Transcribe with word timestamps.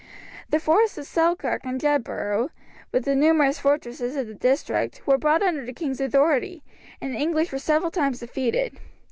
The 0.49 0.59
forests 0.59 0.97
of 0.97 1.05
Selkirk 1.05 1.61
and 1.63 1.79
Jedburgh, 1.79 2.49
with 2.91 3.05
the 3.05 3.13
numerous 3.13 3.59
fortresses 3.59 4.15
of 4.15 4.25
the 4.25 4.33
district, 4.33 5.05
were 5.05 5.19
brought 5.19 5.43
under 5.43 5.63
the 5.63 5.73
king's 5.73 6.01
authority, 6.01 6.63
and 6.99 7.13
the 7.13 7.19
English 7.19 7.51
were 7.51 7.59
several 7.59 7.91
times 7.91 8.19
defeated. 8.21 8.79